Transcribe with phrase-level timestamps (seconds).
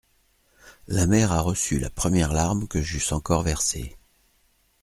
[0.87, 3.99] La mer a reçu la première larme que j'eusse encore versée.